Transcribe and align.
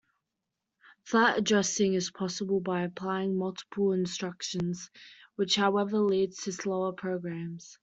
Flat 1.03 1.37
addressing 1.37 1.93
is 1.93 2.09
possible 2.09 2.59
by 2.59 2.81
applying 2.81 3.37
multiple 3.37 3.91
instructions, 3.91 4.89
which 5.35 5.57
however 5.57 5.99
leads 5.99 6.41
to 6.45 6.51
slower 6.53 6.91
programs. 6.91 7.77